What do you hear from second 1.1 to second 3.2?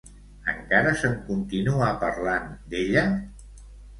continua parlant, d'ella?